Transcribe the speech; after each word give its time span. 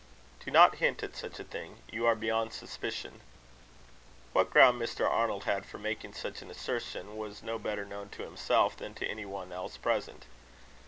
"Do 0.43 0.49
not 0.49 0.77
hint 0.77 1.03
at 1.03 1.15
such 1.15 1.39
a 1.39 1.43
thing. 1.43 1.83
You 1.91 2.07
are 2.07 2.15
beyond 2.15 2.53
suspicion." 2.53 3.21
What 4.33 4.49
ground 4.49 4.81
Mr. 4.81 5.07
Arnold 5.07 5.43
had 5.43 5.63
for 5.63 5.77
making 5.77 6.15
such 6.15 6.41
an 6.41 6.49
assertion, 6.49 7.17
was 7.17 7.43
no 7.43 7.59
better 7.59 7.85
known 7.85 8.09
to 8.17 8.23
himself 8.23 8.75
than 8.75 8.95
to 8.95 9.05
any 9.05 9.25
one 9.27 9.51
else 9.51 9.77
present. 9.77 10.25